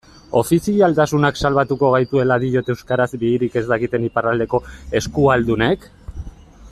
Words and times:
Ofizialtasunak 0.39 1.37
salbatuko 1.41 1.91
gaituela 1.95 2.37
diote 2.45 2.73
euskaraz 2.77 3.07
bihirik 3.25 3.59
ez 3.61 3.65
dakiten 3.73 4.09
iparraldeko 4.11 4.63
euskualdunek? 5.03 5.87